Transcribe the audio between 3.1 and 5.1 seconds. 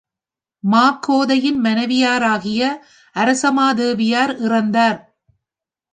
அரசமாதேவியார் இறந்தார்.